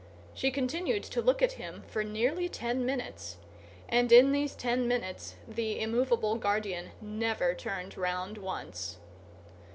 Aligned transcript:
She 0.33 0.49
continued 0.49 1.03
to 1.03 1.21
look 1.21 1.43
at 1.43 1.51
him 1.61 1.83
for 1.87 2.03
nearly 2.03 2.49
ten 2.49 2.83
minutes, 2.87 3.37
and 3.87 4.11
in 4.11 4.31
these 4.31 4.55
ten 4.55 4.87
minutes 4.87 5.35
the 5.47 5.79
immovable 5.79 6.37
guardian 6.37 6.89
never 6.99 7.53
turned 7.53 7.95
round 7.95 8.39
once. 8.39 8.97